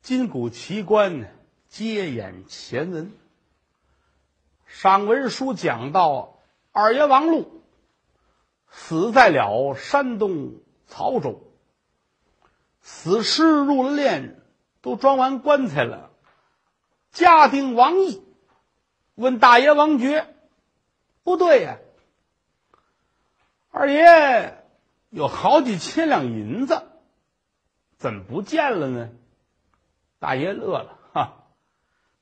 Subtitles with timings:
[0.00, 1.30] 金谷奇观
[1.68, 3.12] 接演前文。
[4.64, 6.38] 上文书讲到，
[6.72, 7.62] 二爷王禄
[8.70, 11.42] 死在了山东曹州，
[12.80, 14.36] 死尸入殓，
[14.80, 16.10] 都装完棺材了。
[17.10, 18.22] 家丁王毅
[19.14, 20.34] 问大爷王觉
[21.22, 21.78] ：“不对呀，
[23.70, 24.64] 二爷
[25.10, 26.82] 有好几千两银子，
[28.04, 29.08] 怎么不见了呢？”
[30.20, 31.46] 大爷乐了，哈，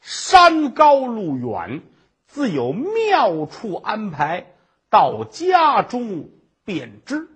[0.01, 1.83] 山高路远，
[2.29, 4.55] 自有妙处安排，
[4.91, 6.31] 到家中
[6.65, 7.29] 便知。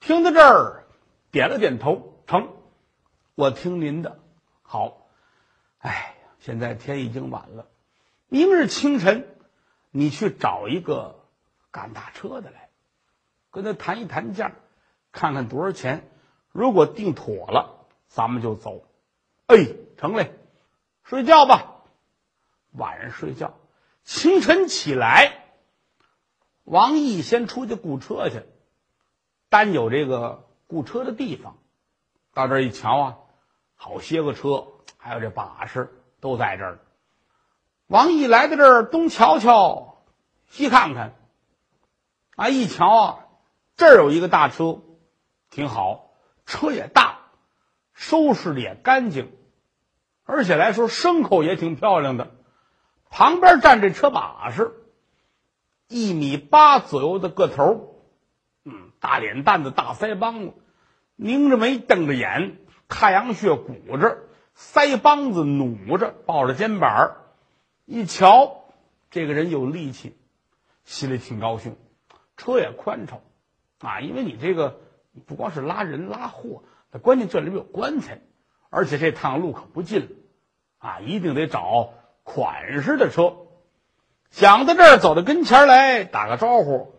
[0.00, 0.84] 听到这儿，
[1.30, 2.50] 点了点头，成，
[3.34, 4.18] 我听您的。
[4.60, 5.08] 好，
[5.78, 7.68] 哎，现在天已经晚了，
[8.28, 9.26] 明日清晨，
[9.90, 11.24] 你去找一个
[11.70, 12.68] 赶大车的来，
[13.50, 14.52] 跟他谈一谈价，
[15.10, 16.06] 看看多少钱。
[16.56, 17.74] 如果定妥了。
[18.08, 18.82] 咱们就走，
[19.46, 19.56] 哎，
[19.98, 20.32] 成嘞，
[21.02, 21.82] 睡觉吧。
[22.72, 23.52] 晚上睡觉，
[24.04, 25.44] 清晨起来，
[26.64, 28.42] 王毅先出去雇车去，
[29.50, 31.58] 单有这个雇车的地方。
[32.32, 33.18] 到这一瞧啊，
[33.74, 36.78] 好些个车，还有这把式都在这儿。
[37.86, 39.98] 王毅来到这儿，东瞧瞧，
[40.48, 41.14] 西看看，
[42.36, 43.26] 啊，一瞧啊，
[43.76, 44.80] 这儿有一个大车，
[45.50, 46.05] 挺好，
[46.46, 47.14] 车也大。
[47.98, 49.32] 收拾的也干净，
[50.24, 52.30] 而且来说牲口也挺漂亮的。
[53.08, 54.74] 旁边站这车把式，
[55.88, 58.04] 一米八左右的个头，
[58.66, 60.52] 嗯，大脸蛋子、大腮帮子，
[61.16, 64.18] 拧着眉、瞪着眼，太阳穴鼓着，
[64.54, 67.16] 腮帮子努着，抱着肩膀
[67.86, 68.66] 一瞧，
[69.10, 70.18] 这个人有力气，
[70.84, 71.76] 心里挺高兴。
[72.36, 73.22] 车也宽敞，
[73.78, 74.80] 啊，因为你这个
[75.26, 76.62] 不光是拉人拉货。
[77.02, 78.20] 关键这里面有棺材，
[78.70, 80.16] 而且这趟路可不近，
[80.78, 81.92] 啊，一定得找
[82.22, 83.36] 款式的车。
[84.30, 86.94] 想到这儿，走到跟前来打个招呼，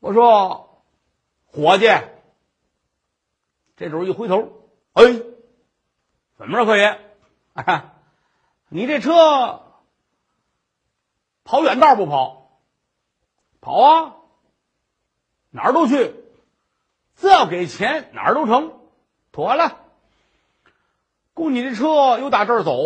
[0.00, 0.84] 我说
[1.46, 1.86] ：“伙计。”
[3.76, 5.04] 这时候一回头，哎，
[6.36, 6.98] 怎么着，客爷？
[8.68, 9.62] 你这车
[11.44, 12.60] 跑远道不跑？
[13.60, 14.16] 跑啊，
[15.50, 16.14] 哪儿都去，
[17.16, 18.80] 只要给钱，哪儿都成。
[19.32, 19.80] 妥了，
[21.34, 22.76] 雇你的车又打这儿走，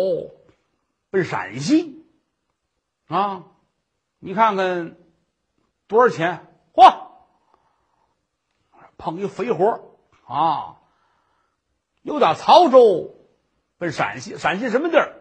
[1.10, 2.06] 奔陕西，
[3.06, 3.44] 啊，
[4.18, 4.96] 你看看
[5.86, 6.46] 多少钱？
[6.72, 7.08] 嚯，
[8.96, 9.96] 碰一肥活
[10.26, 10.76] 啊！
[12.02, 13.14] 又打曹州
[13.76, 15.14] 奔陕西，陕西什么地儿？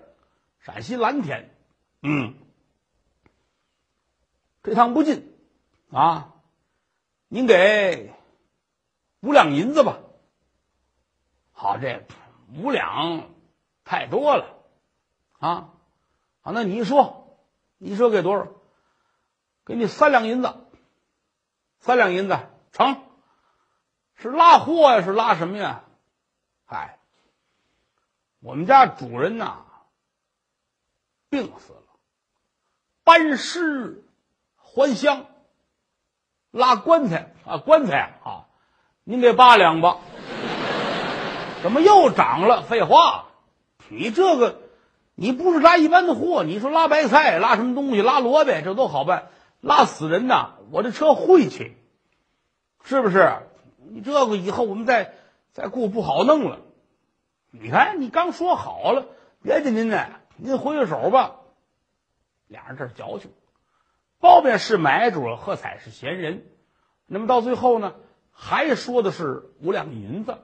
[0.62, 1.54] 陕西蓝田。
[2.02, 2.36] 嗯，
[4.64, 5.36] 这趟不近
[5.92, 6.34] 啊，
[7.28, 8.14] 您给
[9.22, 10.00] 五两银子吧。
[11.52, 12.06] 好，这
[12.56, 13.30] 五两
[13.84, 14.56] 太多了，
[15.40, 15.74] 啊，
[16.42, 17.40] 好，那你说，
[17.78, 18.48] 你说给多少？
[19.66, 20.56] 给你三两银子，
[21.80, 22.38] 三两银子
[22.72, 23.04] 成。
[24.16, 25.84] 是拉货呀，是拉什么呀？
[26.66, 26.98] 嗨，
[28.40, 29.66] 我们家主人呐，
[31.30, 31.84] 病死了，
[33.04, 34.04] 搬尸
[34.56, 35.28] 还乡，
[36.50, 38.47] 拉棺材啊，棺材啊，
[39.10, 40.00] 您给八两吧。
[41.64, 42.64] 怎么又涨了？
[42.64, 43.30] 废话，
[43.88, 44.60] 你这个，
[45.16, 48.02] 你不是拉一般的货，你说拉白菜，拉什么东西？
[48.02, 49.30] 拉萝卜，这都好办。
[49.62, 50.56] 拉死人呐！
[50.72, 51.78] 我这车晦气，
[52.84, 53.38] 是不是？
[53.78, 55.14] 你这个以后我们再
[55.54, 56.60] 再雇不好弄了。
[57.52, 59.06] 你看，你刚说好了，
[59.42, 61.38] 别介您呢，您回个手吧。
[62.50, 63.32] 俩人这矫情，
[64.20, 66.46] 包面是买主，喝彩是闲人。
[67.06, 67.96] 那么到最后呢，
[68.40, 70.38] 还说的是五两银子。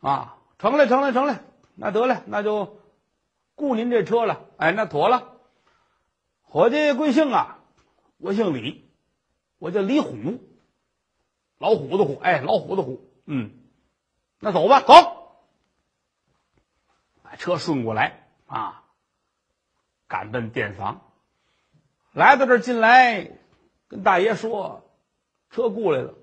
[0.00, 1.40] 啊，成了，成了，成了，
[1.74, 2.80] 那得了，那就
[3.54, 4.44] 雇您这车了。
[4.56, 5.38] 哎，那妥了。
[6.42, 7.58] 伙计贵姓啊？
[8.18, 8.90] 我姓李，
[9.58, 10.40] 我叫李虎，
[11.58, 12.18] 老虎的虎。
[12.18, 13.10] 哎，老虎的虎。
[13.24, 13.52] 嗯，
[14.40, 14.94] 那走吧，走。
[17.22, 18.84] 把车顺过来啊，
[20.08, 21.00] 赶奔店房。
[22.12, 23.30] 来到这儿进来，
[23.88, 24.88] 跟大爷说，
[25.50, 26.14] 车雇来了。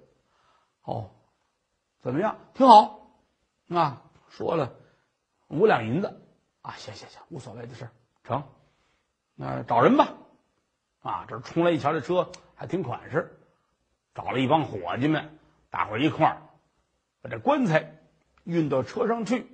[0.84, 1.10] 哦，
[2.02, 2.38] 怎么样？
[2.54, 3.00] 挺好。
[3.70, 4.76] 啊，说了
[5.48, 6.22] 五两银子
[6.62, 7.90] 啊，行行行，无所谓的事
[8.24, 8.44] 成。
[9.36, 10.14] 那找人吧，
[11.02, 13.40] 啊，这冲来一瞧，这车还挺款式，
[14.14, 15.40] 找了一帮伙计们，
[15.70, 16.42] 大伙一块儿
[17.22, 18.00] 把这棺材
[18.44, 19.48] 运到车上去，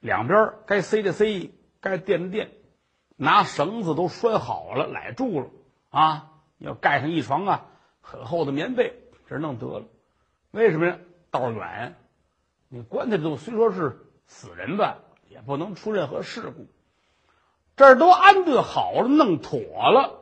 [0.00, 2.50] 两边该塞的塞，该垫的垫，
[3.16, 5.50] 拿绳子都拴好了，揽住了
[5.88, 7.66] 啊，要盖上一床啊
[8.00, 9.86] 很厚的棉被，这弄得了。
[10.56, 10.98] 为什么呀？
[11.30, 11.96] 道远。
[12.70, 16.66] 你棺材中虽说是死人吧，也不能出任何事故。
[17.76, 20.18] 这儿都安顿好了，弄妥了，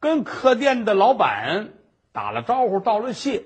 [0.00, 1.74] 跟客店的老板
[2.12, 3.44] 打了招呼，道了谢，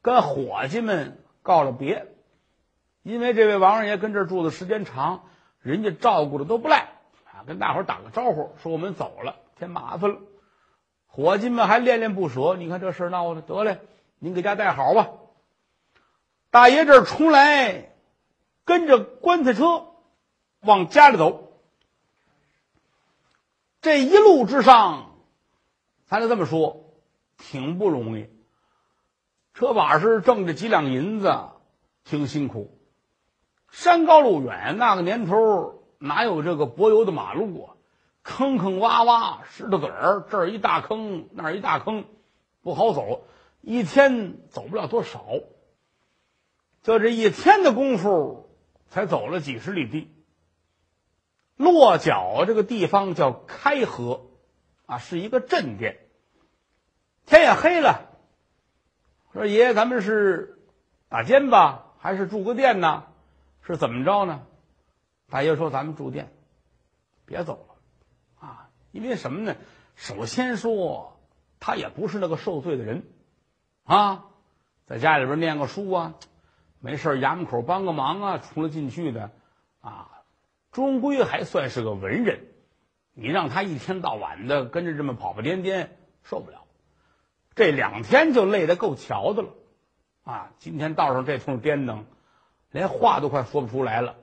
[0.00, 2.06] 跟伙计们告了别。
[3.02, 5.24] 因为这位王二爷跟这儿住的时间长，
[5.60, 6.88] 人家照顾的都不赖
[7.24, 10.20] 啊，跟大伙儿打个招呼，说我们走了，添麻烦了。
[11.08, 13.80] 伙计们还恋恋不舍，你看这事闹的，得嘞，
[14.20, 15.08] 您给家带好吧。
[16.52, 17.94] 大爷这出来，
[18.66, 19.86] 跟着棺材车
[20.60, 21.50] 往家里走。
[23.80, 25.16] 这一路之上，
[26.04, 26.92] 咱就这么说，
[27.38, 28.28] 挺不容易。
[29.54, 31.38] 车把是挣着几两银子，
[32.04, 32.78] 挺辛苦。
[33.70, 37.72] 山高路远，那个年头哪有这个柏油的马路啊？
[38.22, 42.04] 坑坑洼洼，石头子儿，这儿一大坑，那儿一大坑，
[42.60, 43.24] 不好走。
[43.62, 45.24] 一天走不了多少，
[46.82, 48.50] 就这一天的功夫，
[48.88, 50.10] 才走了几十里地。
[51.56, 54.26] 落脚这个地方叫开河，
[54.86, 55.98] 啊，是一个镇店。
[57.24, 58.10] 天也黑了，
[59.32, 60.58] 说爷爷，咱们是
[61.08, 63.04] 打尖吧，还是住个店呢？
[63.64, 64.44] 是怎么着呢？
[65.30, 66.32] 大爷说：“咱们住店，
[67.24, 69.56] 别走了，啊，因为什么呢？
[69.94, 71.20] 首先说，
[71.60, 73.04] 他也不是那个受罪的人，
[73.84, 74.26] 啊，
[74.84, 76.14] 在家里边念个书啊，
[76.82, 79.30] 没事衙门口帮个忙啊，出了进去的，
[79.80, 80.10] 啊。”
[80.72, 82.46] 终归还算是个文人，
[83.12, 86.64] 你让他一天到晚的跟着这么跑跑颠颠，受不了。
[87.54, 89.50] 这两天就累得够瞧的了，
[90.24, 90.50] 啊！
[90.58, 92.06] 今天道上这通颠腾，
[92.70, 94.16] 连话都快说不出来了。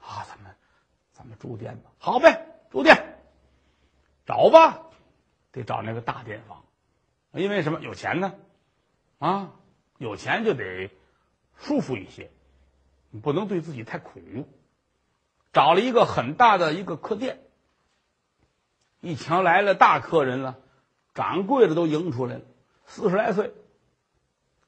[0.00, 0.54] 啊，咱们，
[1.12, 3.16] 咱们住店吧，好呗，住店，
[4.26, 4.82] 找吧，
[5.50, 6.62] 得找那个大店房，
[7.32, 7.80] 因为什么？
[7.80, 8.34] 有钱呢，
[9.18, 9.52] 啊，
[9.96, 10.90] 有钱就得
[11.58, 12.30] 舒服一些，
[13.10, 14.20] 你不能对自己太苦。
[15.52, 17.40] 找了一个很大的一个客店，
[19.00, 20.56] 一瞧来了大客人了，
[21.14, 22.42] 掌柜的都迎出来了，
[22.84, 23.54] 四十来岁，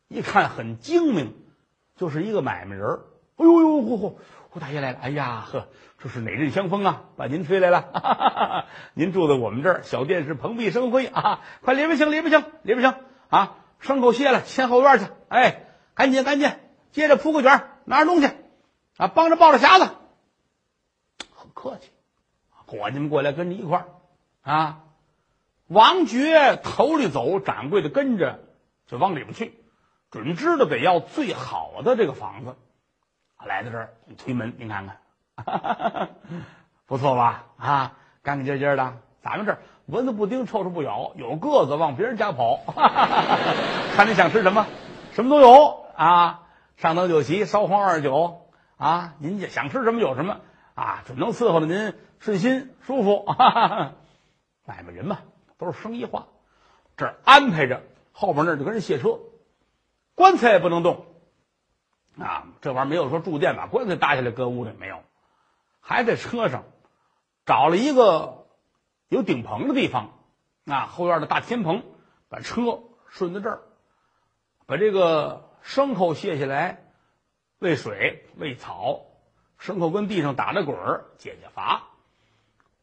[0.09, 1.35] 一看很精明，
[1.97, 3.01] 就是一个买卖人
[3.37, 4.15] 哎呦呦，嚯嚯，
[4.49, 4.99] 胡大爷来了！
[4.99, 5.69] 哎呀呵，
[5.99, 7.05] 这是哪阵香风啊？
[7.17, 8.67] 把您吹来了！
[8.95, 11.43] 您住在我们这儿，小店是蓬荜生辉啊！
[11.61, 12.95] 快里边请，里边请，里边请
[13.29, 13.59] 啊！
[13.81, 15.07] 牲口歇了，牵后院去。
[15.29, 16.51] 哎，赶紧赶紧，
[16.93, 18.31] 接着铺个卷，拿着东西
[18.97, 19.91] 啊，帮着抱着匣子。
[21.35, 21.91] 很客气，
[22.67, 23.85] 伙计们过来跟着一块
[24.43, 24.81] 啊。
[25.67, 28.41] 王爵头里走，掌柜的跟着
[28.87, 29.55] 就往里边去，
[30.11, 32.57] 准知道得要最好的这个房子。
[33.45, 36.09] 来到这儿一推门，您看看，
[36.87, 37.45] 不错吧？
[37.59, 37.93] 啊，
[38.23, 38.97] 干干净净的。
[39.23, 42.61] 咱们这儿蚊子不叮，臭虫不咬，有个子往别人家跑。
[43.95, 44.67] 看你想吃什么，
[45.13, 46.48] 什么都有啊。
[46.79, 48.47] 上等酒席，烧荒二酒
[48.77, 50.41] 啊，您家想吃什么有什么。
[50.75, 53.27] 啊，准能伺候着您顺心舒服。
[54.65, 55.19] 买卖人嘛，
[55.59, 56.29] 都是生意话。
[56.97, 57.83] 这儿安排着，
[58.13, 59.19] 后边那就跟人卸车，
[60.15, 61.07] 棺材也不能动。
[62.17, 65.03] 啊，这玩意儿没有说住店把棺材搭下来搁屋里没有，
[65.81, 66.63] 还在车上
[67.45, 68.47] 找了一个
[69.09, 70.11] 有顶棚的地方。
[70.65, 71.83] 啊，后院的大天棚，
[72.29, 73.63] 把车顺在这儿，
[74.67, 76.85] 把这个牲口卸下来，
[77.59, 79.03] 喂水喂草。
[79.61, 81.83] 牲口跟地上打着滚儿，解解乏。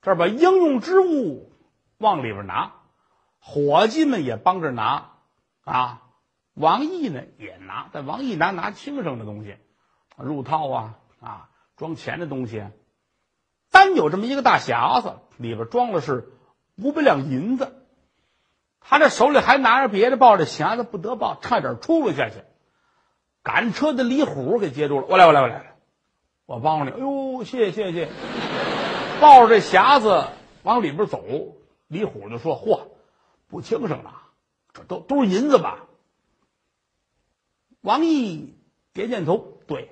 [0.02, 1.52] 这儿把应用之物
[1.98, 2.74] 往里边拿，
[3.40, 5.12] 伙计们也帮着拿
[5.64, 6.02] 啊。
[6.54, 9.58] 王毅呢也拿，但王毅拿拿轻省的东西，
[10.18, 12.66] 入套啊啊，装钱的东西。
[13.72, 16.32] 单有这么一个大匣子，里边装的是
[16.76, 17.86] 五百两银子。
[18.80, 22.44] 他这手里还拿着别的，抱着匣子不得抱，差点出了下去。
[23.46, 25.76] 赶车的李虎给接住了，我来，我来，我来。
[26.48, 28.10] 我帮你，哎呦，谢谢谢谢！
[29.22, 30.26] 抱着这匣子
[30.64, 31.24] 往里边走，
[31.88, 32.88] 李虎就说：“嚯，
[33.48, 34.24] 不轻省了，
[34.74, 35.86] 这都都是银子吧？”
[37.82, 38.56] 王毅
[38.94, 39.92] 点点头，对，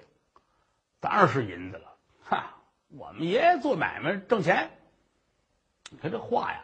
[0.99, 1.93] 当然是银子了。
[2.23, 2.55] 哈，
[2.89, 4.71] 我们爷爷做买卖挣钱，
[5.91, 6.63] 你看这话呀，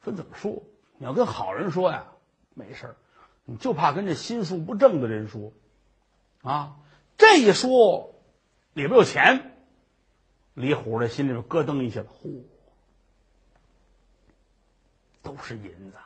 [0.00, 0.62] 分怎么说？
[0.96, 2.06] 你要跟好人说呀，
[2.54, 2.96] 没事儿
[3.44, 5.52] 你就怕跟这心术不正的人说，
[6.42, 6.76] 啊，
[7.16, 8.08] 这一说。
[8.74, 9.54] 里边有钱，
[10.54, 12.42] 李虎这心里边咯噔一下，嚯，
[15.22, 15.98] 都是银子，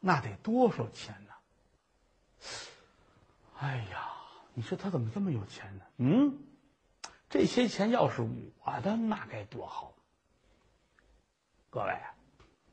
[0.00, 1.32] 那得多少钱呢？
[3.60, 4.10] 哎呀，
[4.54, 5.84] 你说他怎么这么有钱呢？
[5.98, 6.36] 嗯，
[7.30, 9.94] 这些钱要是我的，那该多好！
[11.70, 11.96] 各位，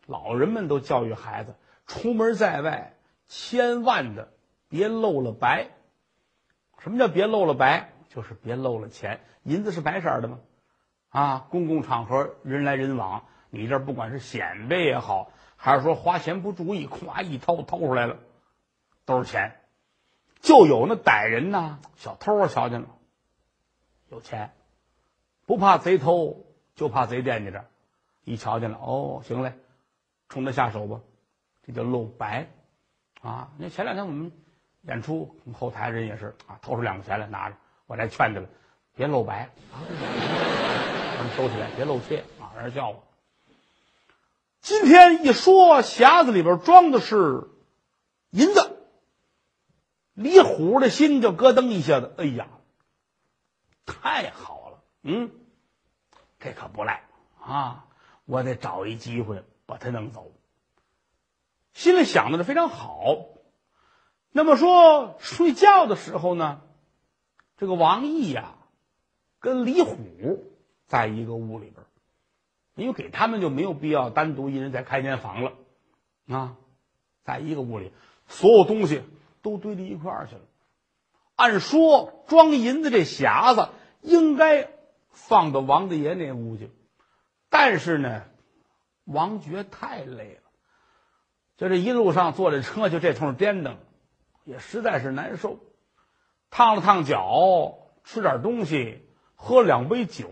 [0.08, 1.54] 老人们都教育孩子，
[1.86, 2.96] 出门在外，
[3.32, 4.34] 千万的
[4.68, 5.70] 别露了白。
[6.80, 7.94] 什么叫别露了白？
[8.10, 9.22] 就是别露了钱。
[9.44, 10.40] 银子是白色的吗？
[11.08, 18.18] 啊，公共场合人来人往，你这不管是显摆也好，还是说花钱不注意，咵一掏掏出来了，
[19.06, 19.62] 都是钱。
[20.42, 22.90] 就有那歹人呐，小偷，瞧见了，
[24.10, 24.52] 有钱，
[25.46, 26.46] 不怕贼偷，
[26.76, 27.66] 就怕贼惦记着。
[28.26, 29.54] 一瞧见了，哦，行嘞，
[30.28, 31.00] 冲他下手吧，
[31.64, 32.50] 这叫露白
[33.22, 33.52] 啊！
[33.58, 34.32] 那前两天我们
[34.82, 38.48] 演出，后台人也是啊，掏出两块钱来拿着，我来劝他了，
[38.96, 39.78] 别露白啊，
[41.18, 43.04] 咱们收起来，别露怯啊，让人叫我。
[44.60, 47.48] 今天一说匣子里边装的是
[48.32, 48.78] 银子。
[50.14, 52.48] 李虎的心就咯噔一下子，哎呀，
[53.86, 55.32] 太好了，嗯，
[56.40, 57.04] 这可不赖
[57.42, 57.86] 啊！
[58.26, 60.32] 我得找一机会把他弄走。
[61.74, 63.26] 心里想的是非常好。
[64.32, 66.62] 那么说睡觉的时候呢，
[67.58, 68.56] 这个王毅呀，
[69.40, 69.98] 跟李虎
[70.88, 71.86] 在一个屋里边，
[72.76, 75.54] 因为给他们就没有必要单独一人再开间房了
[76.28, 76.58] 啊，
[77.24, 77.92] 在一个屋里，
[78.28, 79.04] 所有东西。
[79.44, 80.42] 都堆到一块儿去了。
[81.36, 83.70] 按说装银子这匣子
[84.02, 84.70] 应该
[85.10, 86.70] 放到王大爷那屋去，
[87.50, 88.24] 但是呢，
[89.04, 90.41] 王觉太累了，
[91.62, 93.78] 就这一路上坐这车就这通颠腾，
[94.46, 95.60] 也实在是难受。
[96.50, 100.28] 烫了烫脚，吃点东西，喝两杯酒，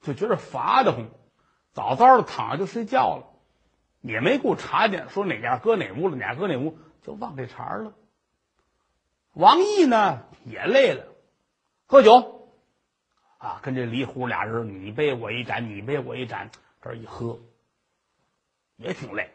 [0.00, 1.06] 就觉得乏得慌，
[1.72, 3.26] 早早的躺下就睡觉了，
[4.00, 7.94] 也没顾查见说哪家搁哪屋了，哪家搁哪屋，就忘这茬了。
[9.34, 11.06] 王毅呢也累了，
[11.86, 12.48] 喝酒，
[13.38, 16.50] 啊，跟这李虎俩人你杯我一盏，你杯我一盏，
[16.82, 17.38] 这一喝，
[18.76, 19.30] 也挺累。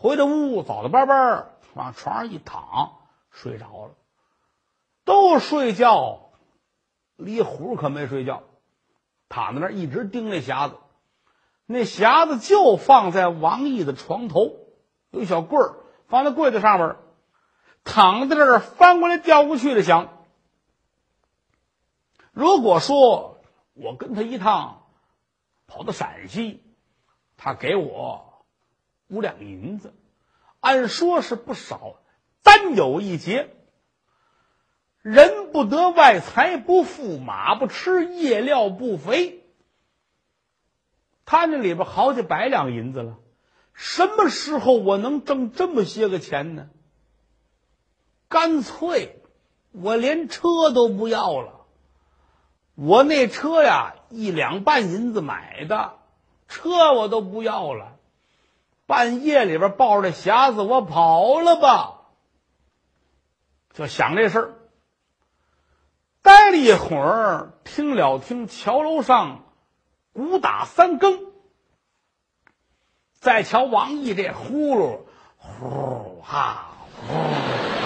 [0.00, 3.90] 回到屋，早早班班往床上一躺，睡着了。
[5.04, 6.30] 都睡觉，
[7.16, 8.44] 李虎可没睡觉，
[9.28, 10.76] 躺在那儿一直盯那匣子。
[11.66, 14.56] 那匣子就放在王毅的床头，
[15.10, 15.76] 有一小柜儿，
[16.08, 16.96] 放在柜子上面。
[17.84, 20.08] 躺在这儿翻过来调过去的想，
[22.32, 23.42] 如果说
[23.74, 24.86] 我跟他一趟
[25.66, 26.62] 跑到陕西，
[27.36, 28.29] 他给我
[29.10, 29.92] 五两银子，
[30.60, 31.96] 按说是不少，
[32.42, 33.50] 但有一节，
[35.02, 39.44] 人不得外财不富，马不吃夜料不肥。
[41.24, 43.18] 他那里边好几百两银子了，
[43.72, 46.68] 什么时候我能挣这么些个钱呢？
[48.28, 49.22] 干脆，
[49.72, 51.66] 我连车都不要了。
[52.74, 55.98] 我那车呀，一两半银子买的，
[56.48, 57.96] 车我都不要了。
[58.90, 62.00] 半夜里边抱着匣子，我跑了吧。
[63.72, 64.54] 就想这事儿。
[66.22, 69.44] 待了一会儿，听了听桥楼上
[70.12, 71.32] 鼓打三更，
[73.14, 75.02] 再瞧王毅这呼噜，
[75.38, 76.66] 呼哈。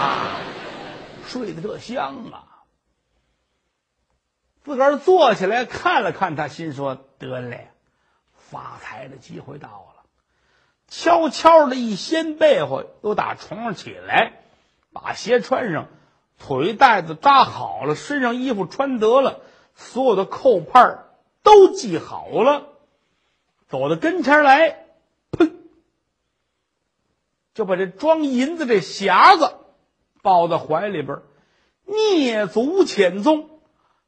[0.01, 0.41] 啊，
[1.27, 2.65] 睡得这香啊！
[4.63, 7.71] 自个儿坐起来看了看，他心说：“得嘞，
[8.33, 9.94] 发财的机会到了。”
[10.97, 14.45] 悄悄的一掀被窝，又打床上起来，
[14.93, 15.89] 把鞋穿上，
[16.39, 19.41] 腿带子扎好了，身上衣服穿得了，
[19.75, 21.07] 所有的扣帕
[21.43, 22.69] 都系好了，
[23.67, 24.85] 走到跟前来，
[25.33, 25.51] 砰，
[27.55, 29.53] 就把这装银子这匣子。
[30.23, 31.19] 抱在怀里边，
[31.87, 33.51] 蹑足潜踪，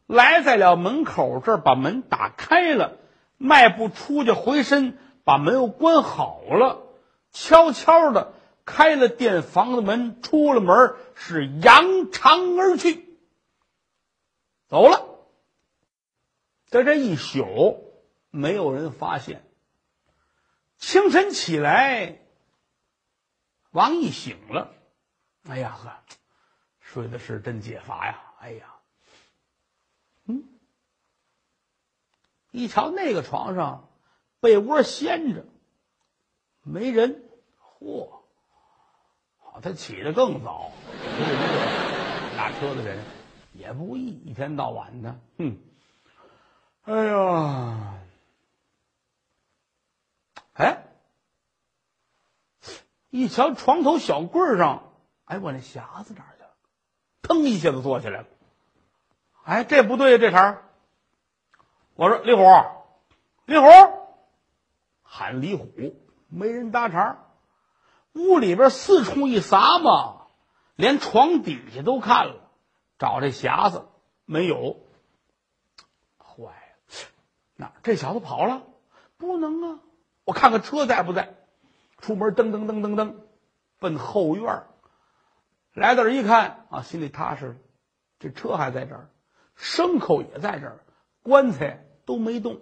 [0.07, 2.97] 来在了门口这儿，把门打开了，
[3.39, 6.87] 迈步出去，回身把门又关好了，
[7.33, 8.33] 悄悄的
[8.65, 13.19] 开了店房的门，出了门，是扬长而去，
[14.69, 15.19] 走了。
[16.67, 17.93] 在这一宿，
[18.31, 19.45] 没有人发现。
[20.79, 22.21] 清晨起来，
[23.73, 24.73] 王毅醒了。
[25.49, 25.93] 哎呀呵，
[26.79, 28.23] 睡的是真解乏呀！
[28.39, 28.77] 哎呀，
[30.27, 30.45] 嗯，
[32.53, 33.89] 一瞧那个床上
[34.47, 35.45] 被窝掀着，
[36.63, 37.25] 没人，
[37.81, 38.09] 嚯！
[39.39, 40.71] 好，他起的更早，
[42.39, 43.03] 拉车的人
[43.55, 45.59] 也不易，一天到晚的，哼！
[46.85, 47.95] 哎呀，
[50.53, 50.85] 哎，
[53.11, 54.93] 一瞧床头小柜上。
[55.25, 56.51] 哎，我那匣子哪儿去了？
[57.21, 58.29] 腾一下子坐起来了。
[59.43, 60.63] 哎，这不对呀，这茬儿
[61.97, 62.45] 我说李虎，
[63.47, 63.67] 李虎，
[65.07, 65.69] 喊李虎，
[66.29, 67.25] 没人搭茬
[68.13, 70.27] 屋里边四处一撒嘛，
[70.75, 72.51] 连床底下都看了，
[72.99, 73.87] 找这匣子，
[74.25, 74.81] 没有。
[76.19, 76.51] 坏了，
[77.57, 78.63] 哪这小子跑了？
[79.17, 79.81] 不能啊！
[80.25, 81.35] 我看看车在不在。
[81.99, 83.15] 出门噔噔噔噔噔，
[83.79, 84.65] 奔后院
[85.73, 87.55] 来到这一看啊，心里踏实了。
[88.19, 89.11] 这车还在这儿，
[89.59, 90.85] 牲口也在这儿，
[91.23, 92.61] 棺材都没动。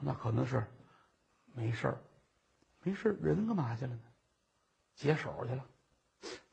[0.00, 0.66] 那可能是
[1.54, 2.00] 没事儿，
[2.82, 4.00] 没事儿，人干嘛去了呢？
[4.94, 5.64] 解手去了。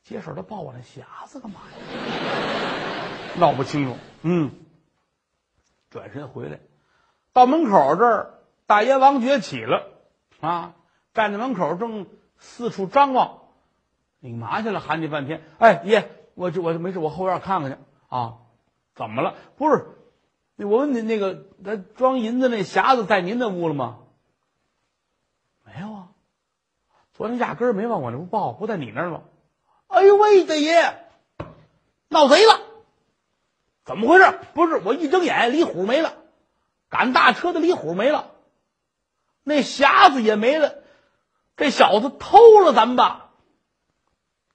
[0.02, 1.76] 解手他抱我那匣子干嘛呀？
[3.38, 3.96] 闹不清楚。
[4.22, 4.52] 嗯，
[5.90, 6.60] 转身回来，
[7.34, 9.90] 到门口这儿，大爷王觉起了，
[10.40, 10.74] 啊，
[11.12, 12.06] 站在门口正
[12.38, 13.42] 四处张望。
[14.20, 14.80] 你嘛去了？
[14.80, 15.42] 喊你半天。
[15.58, 17.78] 哎，爷，我这我没事，我后院看看去。
[18.08, 18.38] 啊，
[18.94, 19.36] 怎么了？
[19.56, 19.86] 不是，
[20.64, 24.00] 我问你，那个那装银子那匣子在您那屋了吗？
[25.64, 26.08] 没有啊，
[27.12, 29.22] 昨天压根儿没往我那屋抱，不在你那儿吗？
[29.86, 31.06] 哎呦喂，大爷，
[32.08, 32.60] 闹贼了！
[33.84, 34.38] 怎么回事？
[34.54, 36.16] 不是我一睁眼，李虎没了，
[36.88, 38.32] 赶大车的李虎没了，
[39.44, 40.82] 那匣子也没了，
[41.56, 43.30] 这小子偷了咱们吧？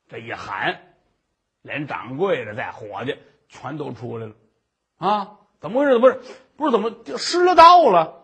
[0.07, 0.95] 这一喊，
[1.61, 3.17] 连掌柜的带伙计
[3.49, 4.35] 全都出来了。
[4.97, 5.97] 啊，怎么回事？
[5.97, 6.19] 不是，
[6.57, 8.19] 不是怎么失了道了？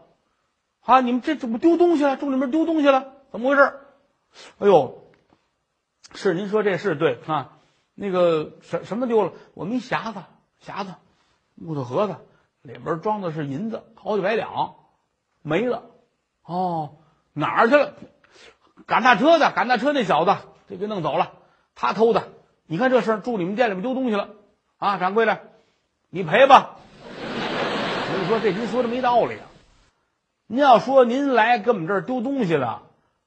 [0.82, 2.18] 啊，你们这怎么丢东西了？
[2.18, 3.14] 住里面丢东西了？
[3.32, 3.80] 怎么回事？
[4.58, 5.06] 哎呦！
[6.14, 7.54] 是您说这是对啊，
[7.96, 9.32] 那个什什么丢了？
[9.54, 10.20] 我们一匣子，
[10.62, 10.96] 匣子，
[11.56, 12.18] 木头盒子，
[12.62, 14.76] 里边装的是银子，好几百两，
[15.42, 15.84] 没了。
[16.44, 16.98] 哦，
[17.32, 17.94] 哪儿去了？
[18.86, 20.36] 赶大车的，赶大车那小子，
[20.68, 21.32] 这给弄走了，
[21.74, 22.34] 他偷的。
[22.66, 24.32] 你看这事儿住你们店里面丢东西了
[24.78, 25.40] 啊，掌柜的，
[26.10, 26.76] 你赔吧。
[28.30, 29.50] 说，这您说的没道理啊。
[30.46, 32.84] 您要说您来跟我们这儿丢东西了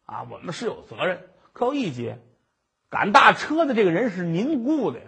[0.06, 2.20] 啊，我们是有责任，可有一节。
[2.88, 5.06] 赶大车的这个人是您雇的呀，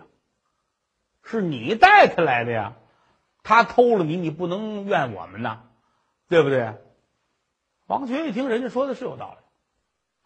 [1.22, 2.72] 是你带他来的呀，
[3.44, 5.60] 他偷了你，你不能怨我们呐，
[6.28, 6.74] 对不对？
[7.86, 9.44] 王学一听，人家说的是有道理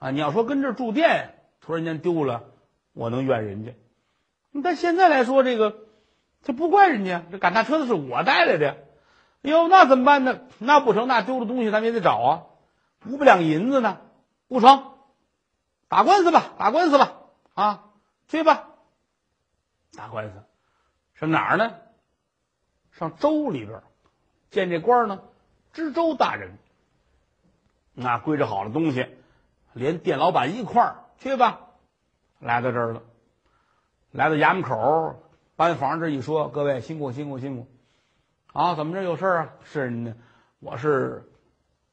[0.06, 0.10] 啊。
[0.12, 2.44] 你要说跟这儿住店突然间丢了，
[2.94, 3.74] 我能怨人家？
[4.64, 5.76] 但现在来说，这个
[6.42, 8.87] 这不怪人家，这赶大车的是我带来的。
[9.48, 10.40] 哟，那怎么办呢？
[10.58, 12.42] 那不成，那丢了东西咱们也得找啊，
[13.06, 13.98] 五百两银子呢，
[14.48, 14.92] 不成，
[15.88, 17.14] 打官司吧，打官司吧。
[17.54, 17.84] 啊，
[18.28, 18.68] 去吧，
[19.96, 20.44] 打官司，
[21.14, 21.74] 上哪儿呢？
[22.92, 23.82] 上州里边
[24.50, 25.22] 见这官呢，
[25.72, 26.56] 知州大人。
[27.94, 29.08] 那归置好了东西，
[29.72, 31.62] 连店老板一块儿去吧。
[32.38, 33.02] 来到这儿了，
[34.12, 35.16] 来到衙门口，
[35.56, 37.66] 班房这一说，各位辛苦辛苦辛苦。
[38.52, 39.54] 啊，怎么着有事啊？
[39.64, 40.14] 是呢，
[40.58, 41.30] 我是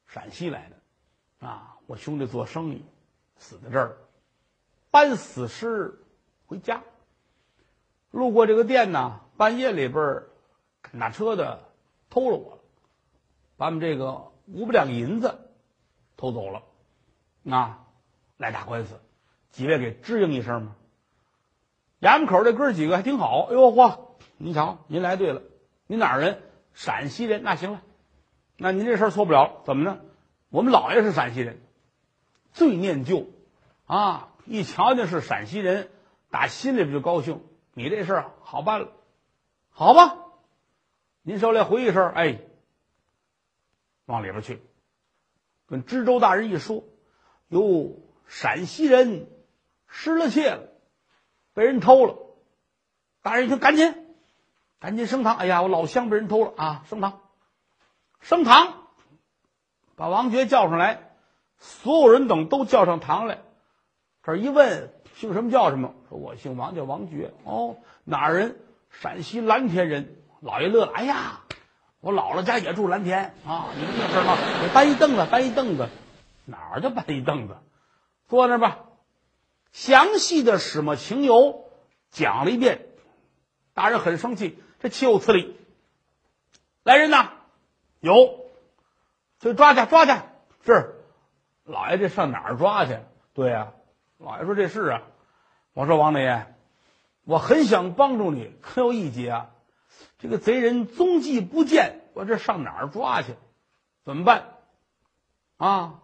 [0.06, 2.84] 陕西来的，啊，我兄弟做生意
[3.36, 3.98] 死在这儿。
[4.90, 6.00] 搬死尸
[6.46, 6.82] 回家，
[8.10, 10.22] 路过这个店呢，半夜里边
[10.80, 11.60] 赶大车的
[12.08, 12.58] 偷了我，
[13.58, 15.38] 把我们这个五百两银子
[16.16, 16.62] 偷走了，
[17.54, 17.84] 啊，
[18.38, 18.98] 来打官司，
[19.50, 20.74] 几位给支应一声吗？
[22.00, 23.98] 衙门口这哥几个还挺好，哎呦嚯，
[24.38, 25.42] 您瞧，您来对了，
[25.86, 26.42] 您哪儿人？
[26.72, 27.82] 陕西人，那行了，
[28.56, 30.00] 那您这事儿错不了，怎么呢？
[30.50, 31.60] 我们老爷是陕西人，
[32.52, 33.26] 最念旧，
[33.86, 34.32] 啊。
[34.48, 35.90] 一瞧见是陕西人，
[36.30, 37.42] 打心里边就高兴。
[37.74, 38.92] 你这事儿好办了，
[39.70, 40.18] 好吧？
[41.22, 42.38] 您手里回一声，哎，
[44.04, 44.62] 往里边去，
[45.66, 46.84] 跟知州大人一说，
[47.48, 49.28] 哟，陕西人
[49.88, 50.68] 失了窃了，
[51.52, 52.16] 被人偷了。
[53.22, 54.05] 大人一听，赶紧，
[54.80, 55.36] 赶紧升堂。
[55.36, 56.82] 哎呀，我老乡被人偷了啊！
[56.88, 57.20] 升堂，
[58.20, 58.74] 升堂，
[59.96, 61.10] 把王爵叫上来，
[61.58, 63.38] 所有人等都叫上堂来。
[64.22, 65.94] 这一问姓什么叫什么？
[66.08, 67.32] 说我姓王，叫王觉。
[67.44, 68.56] 哦，哪儿人？
[68.90, 70.16] 陕西蓝田人。
[70.40, 70.92] 老爷乐了。
[70.92, 71.40] 哎呀，
[72.00, 73.68] 我姥姥家也住蓝田啊！
[73.76, 74.36] 你们这事吗？
[74.60, 75.88] 给搬一凳子，搬一凳子。
[76.44, 77.56] 哪儿就搬一凳子？
[78.28, 78.80] 坐那儿吧。
[79.72, 81.64] 详细的始末情由
[82.10, 82.86] 讲了一遍。
[83.74, 85.58] 大人很生气，这岂有此理！
[86.84, 87.32] 来人呐，
[87.98, 88.46] 有，
[89.40, 90.12] 就抓去，抓去。
[90.64, 90.94] 是，
[91.64, 93.00] 老爷这上哪儿抓去？
[93.34, 93.72] 对呀。
[94.18, 95.02] 老爷说：“这是啊。”
[95.74, 96.54] 我说：“王大爷，
[97.24, 99.50] 我很想帮助你，可有一劫啊，
[100.20, 103.34] 这个贼人踪迹不见，我这上哪儿抓去？
[104.04, 104.54] 怎么办？
[105.56, 106.00] 啊，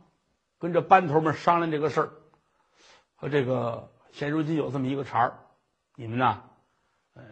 [0.58, 2.10] 跟着班头们商量这个事儿。
[3.14, 5.38] 和这个现如今有这么一个茬儿，
[5.94, 6.42] 你们呢，
[7.14, 7.22] 呃，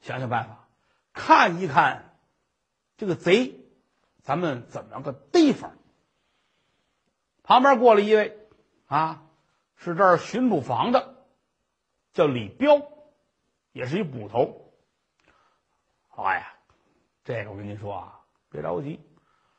[0.00, 0.65] 想想办法，
[1.16, 2.16] 看一看
[2.96, 3.58] 这个贼，
[4.22, 5.72] 咱们怎么个提法？”
[7.42, 8.38] 旁边过来一位，
[8.86, 9.24] 啊。
[9.78, 11.16] 是这儿巡捕房的，
[12.14, 12.80] 叫李彪，
[13.72, 14.72] 也是一捕头。
[16.08, 16.54] 哎呀，
[17.24, 18.98] 这个我跟您说啊，别着急，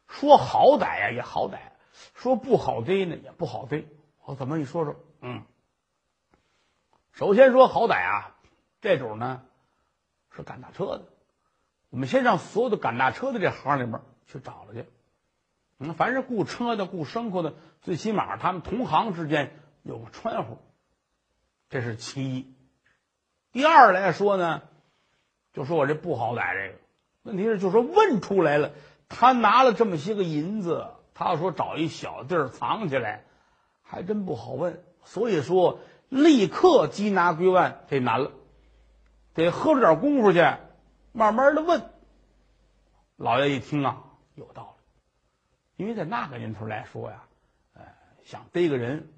[0.07, 1.59] 说好歹呀也好歹，
[2.15, 3.85] 说不好逮呢也不好逮。
[4.25, 4.95] 我怎么你说说？
[5.21, 5.45] 嗯，
[7.11, 8.35] 首先说好歹啊，
[8.81, 9.45] 这种呢
[10.31, 11.05] 是赶大车的。
[11.89, 14.85] 我们先让所有的赶大车的这行里面去找了去。
[15.79, 19.51] 嗯，凡是雇车的、雇牲口的，最起码他们同行之间
[19.83, 20.57] 有个穿呼，
[21.69, 22.53] 这是其一。
[23.51, 24.63] 第二来说呢，
[25.53, 26.79] 就说我这不好歹这个
[27.23, 28.71] 问题是，就说问出来了，
[29.07, 33.23] 他拿了这么些个银子，他要说找一小地儿藏起来，
[33.81, 34.83] 还真不好问。
[35.03, 38.31] 所以说，立刻缉拿归案这难了，
[39.33, 40.39] 得喝了点功夫去，
[41.11, 41.89] 慢慢的问。
[43.15, 44.03] 老爷一听啊，
[44.35, 47.23] 有道理，因为在那个年头来说呀，
[47.73, 47.81] 呃，
[48.23, 49.11] 想逮个人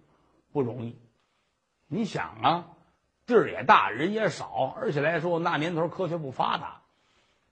[0.52, 0.98] 不容易。
[1.88, 2.68] 你想啊，
[3.26, 6.82] 地儿也大，人也少，而且来说那年头科学不发达，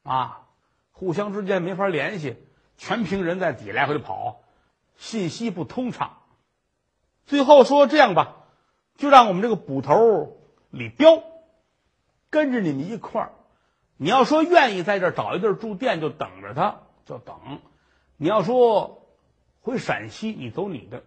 [0.04, 0.48] 啊，
[0.92, 2.38] 互相之间没法联系，
[2.78, 4.42] 全凭人在底来回跑，
[4.96, 6.18] 信息不通畅。
[7.26, 8.46] 最后说这样吧，
[8.96, 10.38] 就让我们这个捕头
[10.70, 11.24] 李彪
[12.30, 13.32] 跟着你们一块儿。
[13.98, 17.36] 你要说愿意在这儿找一地儿住店，就等着他，就等；
[18.16, 19.08] 你要说
[19.62, 21.04] 回陕西，你走你的，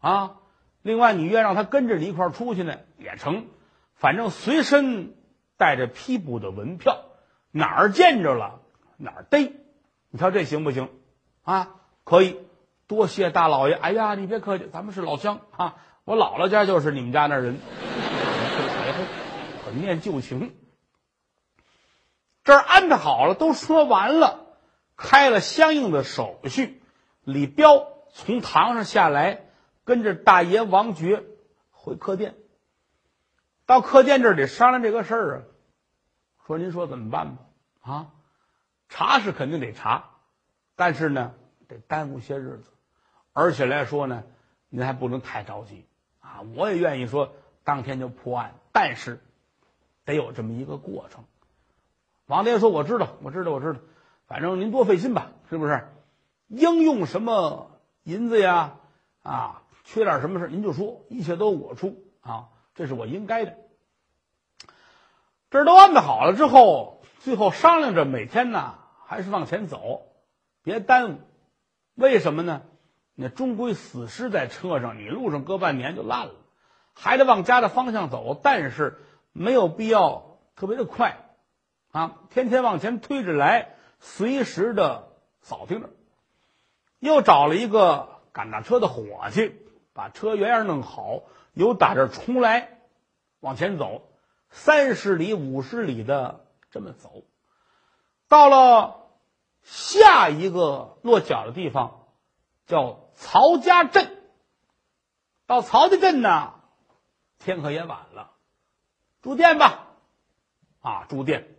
[0.00, 0.36] 啊。
[0.82, 3.44] 另外，你愿让他跟着你一块儿出去呢，也成。
[3.94, 5.14] 反正随身
[5.58, 7.04] 带着批捕的文票，
[7.50, 8.62] 哪儿见着了
[8.96, 9.52] 哪儿逮。
[10.08, 10.88] 你瞧这行不行？
[11.42, 12.38] 啊，可以。
[12.86, 13.74] 多谢大老爷。
[13.74, 15.76] 哎呀，你别客气，咱们是老乡啊。
[16.04, 17.58] 我姥姥家就是你们家那人，
[19.66, 20.54] 很念旧情。
[22.44, 24.46] 这儿安排好了，都说完了，
[24.96, 26.82] 开了相应的手续。
[27.22, 29.44] 李彪从堂上下来，
[29.84, 31.22] 跟着大爷王觉
[31.70, 32.34] 回客店。
[33.66, 35.42] 到客店这儿得商量这个事儿啊，
[36.46, 37.42] 说您说怎么办吧？
[37.82, 38.10] 啊，
[38.88, 40.10] 查是肯定得查，
[40.74, 41.34] 但是呢，
[41.68, 42.70] 得耽误些日子，
[43.32, 44.24] 而且来说呢，
[44.70, 45.86] 您还不能太着急
[46.20, 46.40] 啊。
[46.56, 49.22] 我也愿意说当天就破案，但是
[50.04, 51.22] 得有这么一个过程。
[52.30, 53.80] 王大爷说：“我知道，我知道，我知道，
[54.28, 55.88] 反正您多费心吧，是不是？
[56.46, 57.72] 应用什么
[58.04, 58.76] 银子呀？
[59.24, 63.56] 啊，缺点什么事您就说，一切都我出啊，这是我应该的。
[65.50, 68.74] 这都安排好了之后，最后商量着每天呢，
[69.06, 70.02] 还是往前走，
[70.62, 71.16] 别耽误。
[71.96, 72.62] 为什么呢？
[73.16, 76.34] 那终归死尸在车上，你路上搁半年就烂了，
[76.94, 79.00] 还得往家的方向走，但是
[79.32, 81.26] 没有必要特别的快。”
[81.92, 85.90] 啊，天天往前推着来，随时的扫听着。
[86.98, 89.56] 又找了一个赶大车的伙计，
[89.92, 91.22] 把车原样弄好，
[91.52, 92.78] 由打这出来，
[93.40, 94.12] 往前走
[94.50, 97.24] 三十里、五十里的这么走，
[98.28, 99.08] 到了
[99.62, 102.06] 下一个落脚的地方，
[102.66, 104.16] 叫曹家镇。
[105.46, 106.54] 到曹家镇呢，
[107.38, 108.30] 天可也晚了，
[109.22, 109.86] 住店吧，
[110.80, 111.56] 啊，住店。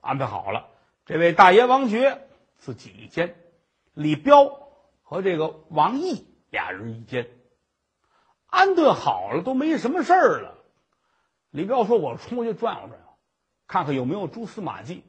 [0.00, 0.68] 安排好了，
[1.06, 2.26] 这位大爷王觉
[2.58, 3.36] 自己一间，
[3.94, 4.68] 李彪
[5.02, 7.28] 和这个王毅俩人一间，
[8.46, 10.58] 安顿好了都没什么事儿了。
[11.50, 13.06] 李彪说：“我出去转悠转悠，
[13.66, 15.02] 看看有没有蛛丝马迹。”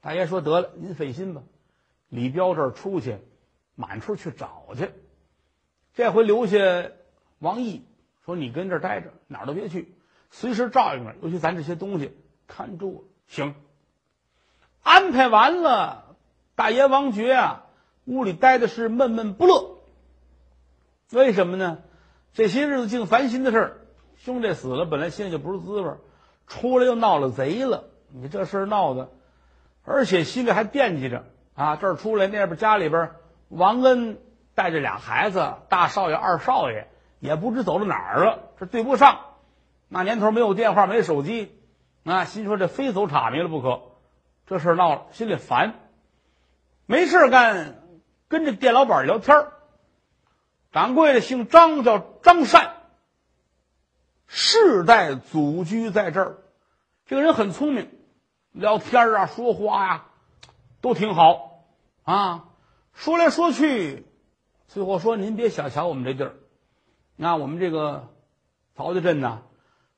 [0.00, 1.42] 大爷说：“得了，您费心吧。”
[2.08, 3.18] 李彪这儿出去，
[3.74, 4.90] 满处去找去。
[5.92, 6.58] 这回留下
[7.38, 7.84] 王毅
[8.24, 9.94] 说：“你跟这儿待着，哪儿都别去，
[10.30, 13.54] 随时照应着，尤其咱这些东西看住行。”
[14.82, 16.16] 安排完了，
[16.54, 17.64] 大爷王觉啊，
[18.04, 19.78] 屋里待的是闷闷不乐。
[21.12, 21.78] 为什么呢？
[22.32, 23.76] 这些日子净烦心的事儿，
[24.16, 25.92] 兄弟死了，本来心里就不是滋味，
[26.46, 27.84] 出来又闹了贼了。
[28.08, 29.10] 你这事儿闹的，
[29.84, 31.76] 而且心里还惦记着啊。
[31.76, 33.10] 这儿出来，那边家里边，
[33.48, 34.18] 王恩
[34.54, 36.88] 带着俩孩子，大少爷、二少爷
[37.20, 39.20] 也不知走到哪儿了，这对不上。
[39.88, 41.54] 那年头没有电话，没手机，
[42.04, 43.82] 啊，心说这非走岔迷了不可。
[44.46, 45.80] 这事闹了，心里烦，
[46.86, 47.80] 没事干，
[48.28, 49.46] 跟这店老板聊天
[50.72, 52.74] 掌柜的姓张，叫张善，
[54.26, 56.38] 世代祖居在这儿。
[57.06, 57.90] 这个人很聪明，
[58.50, 60.06] 聊天啊，说话呀，
[60.80, 61.64] 都挺好
[62.02, 62.48] 啊。
[62.92, 64.06] 说来说去，
[64.66, 66.34] 最后说：“您别小瞧我们这地儿，
[67.16, 68.12] 那我们这个
[68.74, 69.42] 曹家镇呢，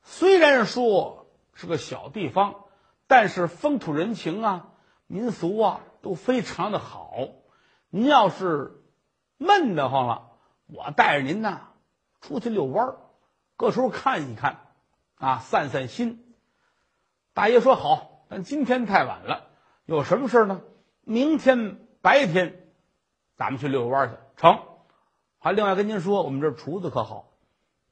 [0.03, 2.55] 虽然说是个小地方。”
[3.07, 4.73] 但是风土人情啊、
[5.07, 7.11] 民俗啊都非常的好。
[7.89, 8.83] 您要是
[9.37, 10.31] 闷得慌了，
[10.67, 11.69] 我带着您呐
[12.21, 12.97] 出去遛弯儿，
[13.57, 14.59] 各处看一看，
[15.15, 16.35] 啊，散散心。
[17.33, 19.49] 大爷说好，但今天太晚了，
[19.85, 20.61] 有什么事呢？
[21.01, 22.67] 明天白天，
[23.35, 24.59] 咱们去遛弯去，成。
[25.37, 27.29] 还另外跟您说，我们这厨子可好，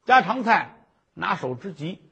[0.06, 2.10] 家常菜拿手之极。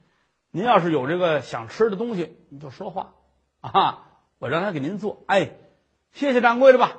[0.54, 3.14] 您要是有这个想吃的东西，你就说话
[3.60, 4.06] 啊，
[4.38, 5.24] 我让他给您做。
[5.26, 5.56] 哎，
[6.10, 6.98] 谢谢掌柜的吧。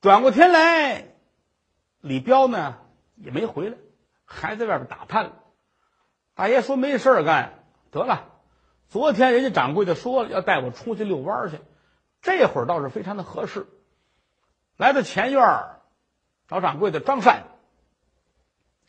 [0.00, 1.14] 转过天来，
[2.00, 2.78] 李彪呢
[3.16, 3.76] 也没回来，
[4.24, 5.32] 还在外边打探。
[6.34, 8.32] 大爷说没事干，得了。
[8.88, 11.60] 昨天人家掌柜的说了，要带我出去遛弯去，
[12.22, 13.66] 这会儿倒是非常的合适。
[14.78, 15.42] 来到前院
[16.48, 17.48] 找掌柜的张善，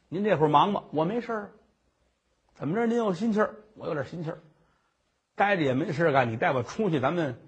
[0.08, 0.86] 您这会儿忙吗？
[0.94, 1.52] 我没事。
[2.58, 2.86] 怎么着？
[2.88, 4.40] 您有心气儿，我有点心气儿。
[5.36, 7.40] 待着也没事干，你带我出去，咱们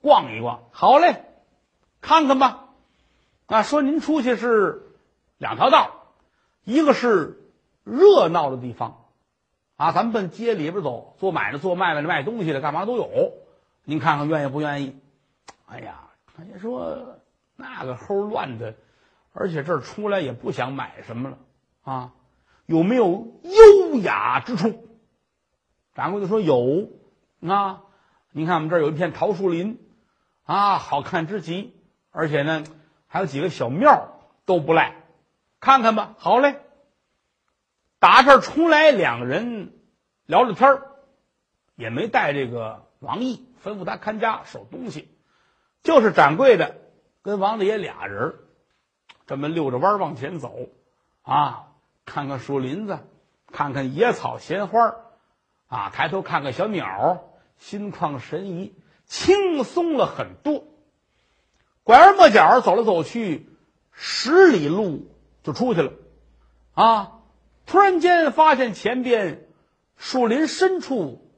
[0.00, 0.64] 逛一逛。
[0.70, 1.24] 好嘞，
[2.00, 2.70] 看看吧。
[3.46, 4.82] 啊，说您出去是
[5.38, 6.14] 两条道，
[6.64, 7.38] 一个是
[7.84, 9.04] 热闹的地方，
[9.76, 13.34] 啊，咱们奔街里边走，做买卖、做卖卖的、卖东西的，干嘛都有。
[13.84, 14.96] 您看看愿意不愿意？
[15.66, 17.18] 哎呀，人说
[17.56, 18.74] 那个齁乱的。
[19.38, 21.38] 而且这儿出来也不想买什么了
[21.84, 22.12] 啊？
[22.66, 24.86] 有没有优雅之处？
[25.94, 26.90] 掌柜的说有
[27.40, 27.82] 啊。
[28.32, 29.80] 你看我们这儿有一片桃树林
[30.44, 31.74] 啊，好看之极。
[32.10, 32.64] 而且呢，
[33.06, 35.04] 还有几个小庙都不赖，
[35.60, 36.14] 看看吧。
[36.18, 36.60] 好嘞。
[37.98, 39.72] 打这儿出来，两个人
[40.26, 40.82] 聊聊天
[41.74, 45.08] 也没带这个王毅，吩咐他看家守东西，
[45.82, 46.76] 就是掌柜的
[47.22, 48.34] 跟王大爷俩人。
[49.26, 50.54] 这么溜着弯往前走，
[51.22, 51.65] 啊，
[52.06, 53.00] 看看树林子，
[53.52, 54.94] 看看野草鲜花
[55.66, 57.24] 啊，抬头看看小鸟，
[57.58, 60.64] 心旷神怡，轻松了很多。
[61.82, 63.50] 拐弯抹角走来走去，
[63.92, 65.92] 十里路就出去了，
[66.72, 67.18] 啊，
[67.66, 69.46] 突然间发现前边
[69.96, 71.30] 树林深处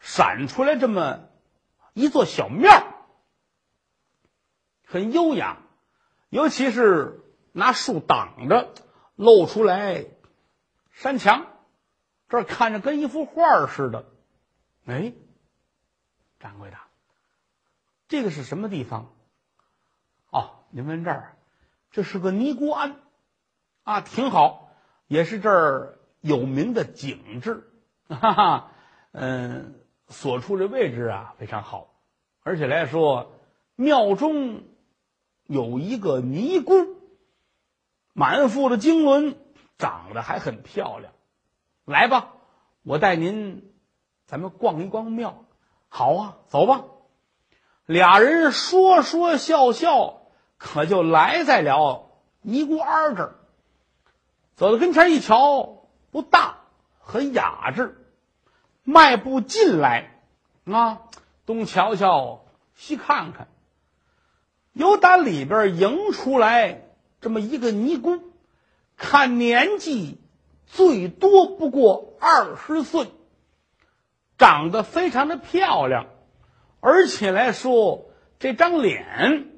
[0.00, 1.28] 闪出来这么
[1.94, 2.84] 一座小庙，
[4.84, 5.58] 很优雅。
[6.28, 8.72] 尤其是拿树挡着，
[9.20, 10.06] 露出来
[10.92, 11.46] 山墙，
[12.30, 14.06] 这看着跟一幅画似的。
[14.86, 15.12] 哎，
[16.38, 16.78] 掌柜的，
[18.08, 19.12] 这个是什么地方？
[20.30, 21.36] 哦，您问这儿，
[21.90, 22.96] 这是个尼姑庵，
[23.82, 24.70] 啊，挺好，
[25.06, 27.70] 也是这儿有名的景致。
[28.08, 28.72] 哈哈，
[29.12, 29.78] 嗯，
[30.08, 31.94] 所处的位置啊非常好，
[32.42, 33.32] 而且来说
[33.76, 34.64] 庙中。
[35.46, 36.72] 有一个尼姑，
[38.12, 39.36] 满腹的经纶，
[39.78, 41.12] 长得还很漂亮。
[41.84, 42.32] 来吧，
[42.82, 43.72] 我带您，
[44.26, 45.44] 咱们逛一逛庙。
[45.88, 46.84] 好啊，走吧。
[47.86, 50.22] 俩人说说笑笑，
[50.58, 52.10] 可就来在了
[52.42, 53.34] 尼姑庵这儿。
[54.54, 56.58] 走到跟前一瞧，不大，
[56.98, 57.96] 很雅致。
[58.84, 60.20] 迈步进来，
[60.64, 61.02] 啊，
[61.46, 62.44] 东瞧瞧，
[62.74, 63.48] 西看看。
[64.72, 66.89] 由打里边迎出来
[67.20, 68.20] 这么一个尼姑，
[68.96, 70.18] 看年纪
[70.66, 73.08] 最多不过二十岁，
[74.38, 76.06] 长得非常的漂亮，
[76.80, 79.48] 而且来说这张脸，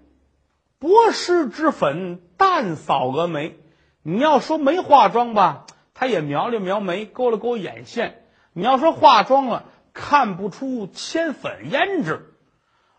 [0.78, 3.58] 薄施脂粉，淡扫蛾眉。
[4.02, 8.24] 你要说没化妆吧，她也描了描眉，勾了勾眼线。
[8.52, 12.34] 你要说化妆了，看不出铅粉胭脂，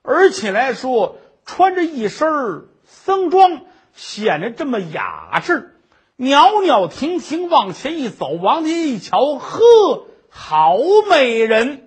[0.01, 1.17] 而且来说。
[1.45, 5.75] 穿着一身僧装，显得这么雅致，
[6.15, 10.77] 袅袅婷婷往前一走，王爷一瞧，呵，好
[11.09, 11.82] 美人！